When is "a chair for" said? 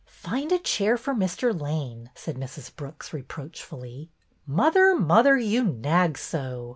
0.51-1.13